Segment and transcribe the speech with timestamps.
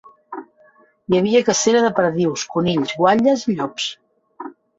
[0.37, 3.87] Hi havia cacera de perdius, conills, guatlles i llops.